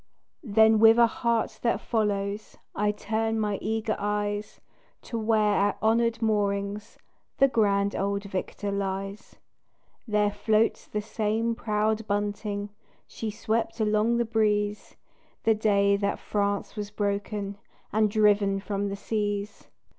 [0.41, 4.59] Then with a heart that follows I turn my eager eyes
[5.03, 6.97] To where at honored moorings
[7.37, 9.35] The grand old victor lies.
[10.07, 12.71] There floats the same proud bunting
[13.05, 14.95] She swept along the breeze
[15.43, 17.59] The day that France was broken
[17.93, 19.67] And driven from the seas.